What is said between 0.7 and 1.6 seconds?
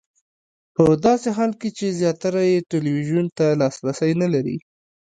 په داسې حال